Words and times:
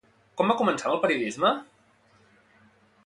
Quan 0.39 0.51
va 0.51 0.55
començar 0.61 0.87
amb 0.87 0.95
el 0.97 1.03
periodisme? 1.05 1.53